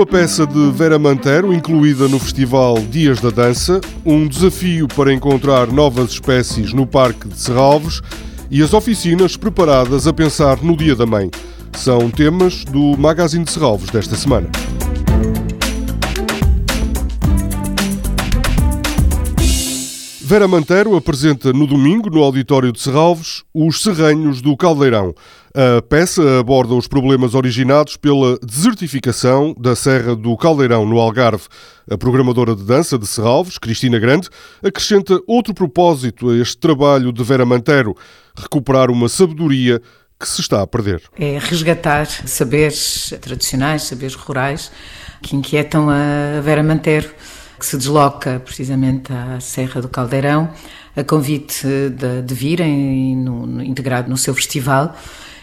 Uma 0.00 0.06
peça 0.06 0.46
de 0.46 0.70
Vera 0.70 0.98
Mantero 0.98 1.52
incluída 1.52 2.08
no 2.08 2.18
festival 2.18 2.78
Dias 2.78 3.20
da 3.20 3.28
Dança, 3.28 3.82
um 4.02 4.26
desafio 4.26 4.88
para 4.88 5.12
encontrar 5.12 5.66
novas 5.70 6.12
espécies 6.12 6.72
no 6.72 6.86
Parque 6.86 7.28
de 7.28 7.38
Serralves 7.38 8.00
e 8.50 8.62
as 8.62 8.72
oficinas 8.72 9.36
preparadas 9.36 10.06
a 10.06 10.12
pensar 10.14 10.62
no 10.62 10.74
Dia 10.74 10.96
da 10.96 11.04
Mãe. 11.04 11.30
São 11.74 12.10
temas 12.10 12.64
do 12.64 12.96
Magazine 12.96 13.44
de 13.44 13.50
Serralves 13.50 13.90
desta 13.90 14.16
semana. 14.16 14.48
Vera 20.30 20.46
Mantero 20.46 20.94
apresenta 20.94 21.52
no 21.52 21.66
domingo, 21.66 22.08
no 22.08 22.22
auditório 22.22 22.70
de 22.70 22.80
Serralves, 22.80 23.42
Os 23.52 23.82
Serranhos 23.82 24.40
do 24.40 24.56
Caldeirão. 24.56 25.12
A 25.52 25.82
peça 25.82 26.38
aborda 26.38 26.72
os 26.72 26.86
problemas 26.86 27.34
originados 27.34 27.96
pela 27.96 28.38
desertificação 28.38 29.52
da 29.58 29.74
Serra 29.74 30.14
do 30.14 30.36
Caldeirão, 30.36 30.86
no 30.86 31.00
Algarve. 31.00 31.48
A 31.90 31.98
programadora 31.98 32.54
de 32.54 32.62
dança 32.62 32.96
de 32.96 33.08
Serralves, 33.08 33.58
Cristina 33.58 33.98
Grande, 33.98 34.28
acrescenta 34.62 35.20
outro 35.26 35.52
propósito 35.52 36.30
a 36.30 36.36
este 36.36 36.58
trabalho 36.58 37.12
de 37.12 37.24
Vera 37.24 37.44
Mantero: 37.44 37.96
recuperar 38.36 38.88
uma 38.88 39.08
sabedoria 39.08 39.82
que 40.16 40.28
se 40.28 40.42
está 40.42 40.62
a 40.62 40.66
perder. 40.66 41.02
É 41.18 41.40
resgatar 41.40 42.06
saberes 42.06 43.12
tradicionais, 43.20 43.82
saberes 43.82 44.14
rurais 44.14 44.70
que 45.22 45.34
inquietam 45.34 45.90
a 45.90 46.40
Vera 46.40 46.62
Mantero 46.62 47.10
que 47.60 47.66
se 47.66 47.76
desloca 47.76 48.40
precisamente 48.40 49.12
à 49.12 49.38
Serra 49.38 49.82
do 49.82 49.88
Caldeirão, 49.88 50.50
a 50.96 51.04
convite 51.04 51.66
de, 51.66 52.22
de 52.22 52.34
virem 52.34 53.14
no, 53.14 53.46
no, 53.46 53.62
integrado 53.62 54.08
no 54.08 54.16
seu 54.16 54.34
festival. 54.34 54.96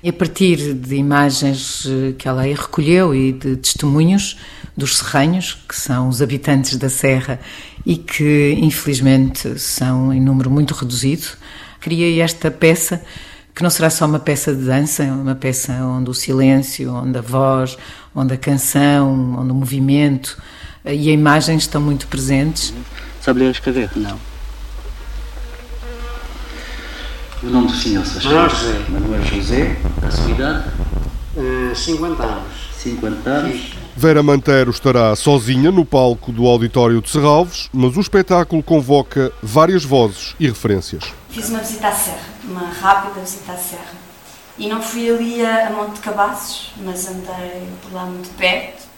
E 0.00 0.08
a 0.08 0.12
partir 0.12 0.74
de 0.74 0.94
imagens 0.94 1.86
eh, 1.86 2.12
que 2.16 2.28
ela 2.28 2.42
aí 2.42 2.52
recolheu 2.52 3.14
e 3.14 3.32
de 3.32 3.56
testemunhos 3.56 4.38
dos 4.76 4.98
serranhos, 4.98 5.58
que 5.68 5.74
são 5.74 6.08
os 6.08 6.22
habitantes 6.22 6.76
da 6.76 6.88
Serra 6.88 7.40
e 7.84 7.96
que 7.96 8.56
infelizmente 8.60 9.58
são 9.58 10.12
em 10.12 10.20
número 10.20 10.50
muito 10.50 10.72
reduzido, 10.72 11.26
criei 11.80 12.20
esta 12.20 12.50
peça 12.50 13.02
que 13.54 13.62
não 13.62 13.70
será 13.70 13.88
só 13.88 14.06
uma 14.06 14.18
peça 14.18 14.54
de 14.54 14.64
dança, 14.64 15.04
é 15.04 15.12
uma 15.12 15.34
peça 15.34 15.72
onde 15.84 16.10
o 16.10 16.14
silêncio, 16.14 16.92
onde 16.92 17.16
a 17.16 17.22
voz, 17.22 17.78
onde 18.14 18.34
a 18.34 18.36
canção, 18.36 19.36
onde 19.38 19.52
o 19.52 19.54
movimento, 19.54 20.36
e 20.92 21.08
a 21.08 21.12
imagem 21.12 21.56
estão 21.56 21.80
muito 21.80 22.06
presentes. 22.08 22.74
Sabe 23.20 23.40
ler 23.40 23.48
e 23.48 23.50
escrever? 23.52 23.90
Não. 23.96 24.18
O 27.42 27.46
nome 27.46 27.68
do 27.68 27.74
senhor, 27.74 28.04
se 28.04 28.22
Manuel 28.24 28.50
José. 28.50 28.84
Manuel 28.90 29.24
José. 29.24 29.76
A 30.06 30.10
sua 30.10 30.30
idade? 30.30 30.68
Uh, 31.36 31.74
50 31.74 32.22
anos. 32.22 32.52
50 32.78 33.30
anos. 33.30 33.72
Vera 33.96 34.22
Mantero 34.22 34.70
estará 34.70 35.14
sozinha 35.16 35.70
no 35.70 35.86
palco 35.86 36.32
do 36.32 36.46
Auditório 36.46 37.00
de 37.00 37.08
Serralves, 37.08 37.70
mas 37.72 37.96
o 37.96 38.00
espetáculo 38.00 38.62
convoca 38.62 39.32
várias 39.42 39.84
vozes 39.84 40.34
e 40.38 40.48
referências. 40.48 41.04
Fiz 41.30 41.48
uma 41.48 41.60
visita 41.60 41.88
à 41.88 41.92
serra, 41.92 42.18
uma 42.44 42.68
rápida 42.68 43.20
visita 43.20 43.52
à 43.52 43.56
serra. 43.56 44.04
E 44.58 44.68
não 44.68 44.82
fui 44.82 45.08
ali 45.08 45.44
a, 45.44 45.68
a 45.68 45.70
Monte 45.70 45.94
de 45.94 46.00
Cabaços, 46.00 46.72
mas 46.84 47.08
andei 47.08 47.68
por 47.82 47.92
lá 47.92 48.04
muito 48.04 48.28
perto 48.36 48.93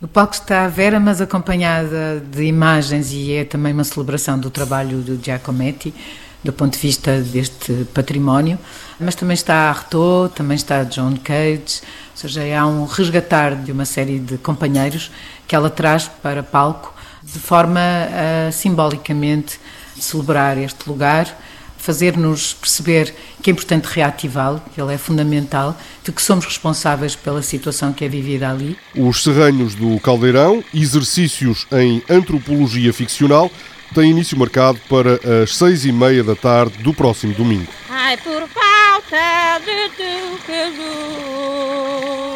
No 0.00 0.08
palco 0.08 0.34
está 0.34 0.64
a 0.64 0.68
Vera, 0.68 0.98
mas 0.98 1.20
acompanhada 1.20 2.20
de 2.20 2.44
imagens 2.44 3.12
e 3.12 3.32
é 3.32 3.44
também 3.44 3.72
uma 3.72 3.84
celebração 3.84 4.38
do 4.38 4.50
trabalho 4.50 4.98
do 4.98 5.22
Giacometti, 5.22 5.94
do 6.42 6.52
ponto 6.52 6.74
de 6.74 6.80
vista 6.80 7.20
deste 7.20 7.86
património. 7.94 8.58
Mas 8.98 9.14
também 9.14 9.34
está 9.34 9.54
a 9.54 9.68
Artaud, 9.68 10.34
também 10.34 10.56
está 10.56 10.82
John 10.84 11.16
Cage, 11.22 11.80
ou 12.12 12.16
seja, 12.16 12.42
há 12.58 12.66
um 12.66 12.86
resgatar 12.86 13.54
de 13.54 13.70
uma 13.70 13.84
série 13.84 14.18
de 14.18 14.36
companheiros 14.38 15.10
que 15.46 15.54
ela 15.54 15.70
traz 15.70 16.08
para 16.08 16.42
palco 16.42 16.95
de 17.32 17.38
forma 17.38 17.80
a, 17.80 18.52
simbolicamente 18.52 19.58
celebrar 19.98 20.56
este 20.58 20.88
lugar, 20.88 21.36
fazer-nos 21.76 22.54
perceber 22.54 23.14
que 23.42 23.50
é 23.50 23.52
importante 23.52 23.84
reativá-lo, 23.84 24.60
que 24.74 24.80
ele 24.80 24.94
é 24.94 24.98
fundamental, 24.98 25.76
de 26.02 26.12
que 26.12 26.20
somos 26.20 26.44
responsáveis 26.44 27.14
pela 27.14 27.42
situação 27.42 27.92
que 27.92 28.04
é 28.04 28.08
vivida 28.08 28.50
ali. 28.50 28.76
Os 28.94 29.22
Serranhos 29.22 29.74
do 29.74 29.98
Caldeirão, 30.00 30.64
exercícios 30.74 31.66
em 31.72 32.02
antropologia 32.08 32.92
ficcional, 32.92 33.50
têm 33.94 34.10
início 34.10 34.36
marcado 34.36 34.80
para 34.88 35.20
as 35.42 35.56
seis 35.56 35.84
e 35.84 35.92
meia 35.92 36.24
da 36.24 36.34
tarde 36.34 36.78
do 36.78 36.92
próximo 36.92 37.34
domingo. 37.34 37.70
Ai, 37.88 38.16
por 38.16 38.48
falta 38.48 39.60
de 39.64 39.88
teu 39.96 40.36
É 40.48 42.35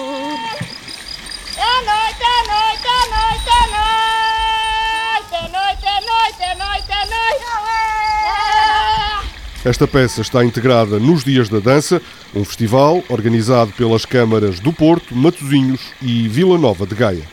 Esta 9.62 9.86
peça 9.86 10.22
está 10.22 10.42
integrada 10.42 10.98
nos 10.98 11.22
Dias 11.22 11.50
da 11.50 11.58
Dança, 11.58 12.00
um 12.34 12.42
festival 12.46 13.04
organizado 13.10 13.70
pelas 13.72 14.06
câmaras 14.06 14.58
do 14.58 14.72
Porto, 14.72 15.14
Matosinhos 15.14 15.82
e 16.00 16.26
Vila 16.28 16.56
Nova 16.56 16.86
de 16.86 16.94
Gaia. 16.94 17.28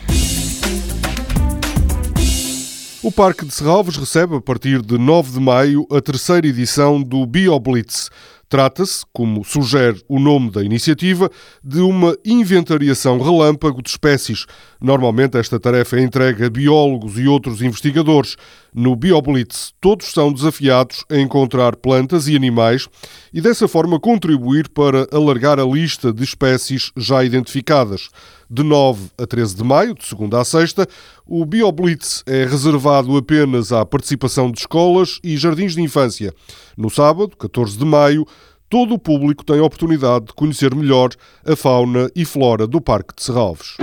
O 3.02 3.10
Parque 3.14 3.46
de 3.46 3.54
Serralves 3.54 3.96
recebe, 3.96 4.36
a 4.36 4.42
partir 4.42 4.82
de 4.82 4.98
9 4.98 5.32
de 5.32 5.40
maio, 5.40 5.88
a 5.90 6.02
terceira 6.02 6.46
edição 6.46 7.02
do 7.02 7.26
BioBlitz, 7.26 8.10
Trata-se, 8.50 9.04
como 9.12 9.44
sugere 9.44 10.02
o 10.08 10.20
nome 10.20 10.50
da 10.50 10.64
iniciativa, 10.64 11.30
de 11.62 11.82
uma 11.82 12.16
inventariação 12.24 13.20
relâmpago 13.20 13.82
de 13.82 13.90
espécies. 13.90 14.46
Normalmente 14.80 15.38
esta 15.38 15.60
tarefa 15.60 15.98
é 15.98 16.02
entregue 16.02 16.46
a 16.46 16.50
biólogos 16.50 17.20
e 17.20 17.28
outros 17.28 17.62
investigadores. 17.62 18.38
No 18.74 18.96
BioBlitz, 18.96 19.74
todos 19.82 20.08
são 20.08 20.32
desafiados 20.32 21.04
a 21.10 21.18
encontrar 21.18 21.76
plantas 21.76 22.28
e 22.28 22.36
animais 22.36 22.88
e 23.34 23.42
dessa 23.42 23.68
forma 23.68 24.00
contribuir 24.00 24.70
para 24.70 25.08
alargar 25.12 25.60
a 25.60 25.66
lista 25.66 26.14
de 26.14 26.24
espécies 26.24 26.92
já 26.96 27.24
identificadas. 27.24 28.10
De 28.50 28.64
9 28.64 29.10
a 29.18 29.28
13 29.28 29.58
de 29.58 29.64
maio, 29.64 29.94
de 29.94 30.06
segunda 30.06 30.40
a 30.40 30.46
sexta, 30.46 30.88
o 31.26 31.46
BioBlitz 31.46 32.24
é 32.26 32.46
reservado 32.46 33.18
apenas 33.18 33.74
à 33.74 33.86
participação 33.86 34.50
de 34.50 34.60
escolas 34.60 35.20
e 35.22 35.36
jardins 35.36 35.76
de 35.76 35.82
infância. 35.82 36.34
No 36.78 36.90
sábado, 36.90 37.36
14 37.36 37.78
de 37.78 37.84
maio, 37.84 38.26
todo 38.70 38.94
o 38.94 39.00
público 39.00 39.44
tem 39.44 39.60
a 39.60 39.64
oportunidade 39.64 40.28
de 40.28 40.34
conhecer 40.34 40.74
melhor 40.74 41.10
a 41.46 41.58
fauna 41.58 42.10
e 42.16 42.24
flora 42.24 42.66
do 42.66 42.80
Parque 42.80 43.14
de 43.16 43.24
Serralves. 43.24 43.76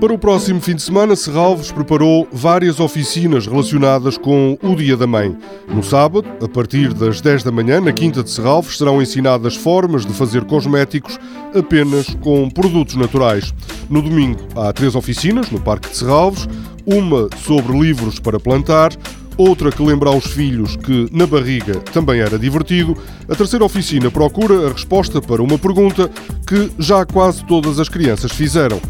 Para 0.00 0.12
o 0.12 0.18
próximo 0.18 0.60
fim 0.60 0.74
de 0.74 0.82
semana, 0.82 1.16
Serralves 1.16 1.72
preparou 1.72 2.28
várias 2.30 2.78
oficinas 2.80 3.46
relacionadas 3.46 4.18
com 4.18 4.58
o 4.62 4.76
Dia 4.76 4.94
da 4.94 5.06
Mãe. 5.06 5.34
No 5.66 5.82
sábado, 5.82 6.28
a 6.44 6.46
partir 6.46 6.92
das 6.92 7.22
10 7.22 7.42
da 7.42 7.50
manhã, 7.50 7.80
na 7.80 7.92
Quinta 7.92 8.22
de 8.22 8.30
Serralves, 8.30 8.76
serão 8.76 9.00
ensinadas 9.00 9.56
formas 9.56 10.04
de 10.04 10.12
fazer 10.12 10.44
cosméticos 10.44 11.18
apenas 11.54 12.14
com 12.20 12.50
produtos 12.50 12.94
naturais. 12.94 13.54
No 13.88 14.02
domingo, 14.02 14.38
há 14.54 14.70
três 14.70 14.94
oficinas 14.94 15.50
no 15.50 15.58
Parque 15.58 15.88
de 15.88 15.96
Serralves, 15.96 16.46
uma 16.84 17.30
sobre 17.42 17.76
livros 17.78 18.20
para 18.20 18.38
plantar, 18.38 18.92
outra 19.36 19.72
que 19.72 19.82
lembra 19.82 20.10
aos 20.10 20.26
filhos 20.26 20.76
que 20.76 21.08
na 21.10 21.26
barriga 21.26 21.76
também 21.92 22.20
era 22.20 22.38
divertido. 22.38 22.96
A 23.28 23.34
terceira 23.34 23.64
oficina 23.64 24.10
procura 24.10 24.66
a 24.66 24.72
resposta 24.72 25.22
para 25.22 25.42
uma 25.42 25.58
pergunta 25.58 26.10
que 26.46 26.70
já 26.78 27.04
quase 27.06 27.44
todas 27.44 27.80
as 27.80 27.88
crianças 27.88 28.30
fizeram: 28.32 28.80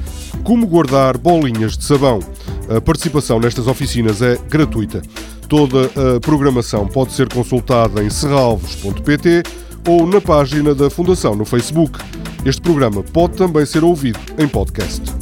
como 0.47 0.65
guardar 0.65 1.19
bolinhas 1.19 1.77
de 1.77 1.85
sabão? 1.85 2.21
A 2.69 2.81
participação 2.81 3.41
nestas 3.41 3.67
oficinas 3.67 4.23
é 4.23 4.39
gratuita. 4.49 5.03
Toda 5.49 5.87
a 5.87 6.21
programação 6.21 6.87
pode 6.87 7.15
ser 7.15 7.29
consultada 7.29 8.01
em 8.01 8.09
serralves.pt 8.09 9.43
ou 9.89 10.07
na 10.07 10.21
página 10.21 10.73
da 10.73 10.89
Fundação 10.89 11.35
no 11.35 11.45
Facebook. 11.45 11.99
Este 12.45 12.63
programa 12.63 13.03
pode 13.03 13.35
também 13.35 13.67
ser 13.67 13.83
ouvido 13.83 14.21
em 14.39 14.47
podcast. 14.47 15.16